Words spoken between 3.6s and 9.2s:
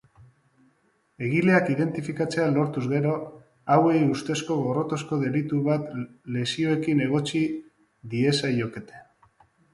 hauei ustezko gorrotozko delitu bat lesioekin egotzi diezaiokete.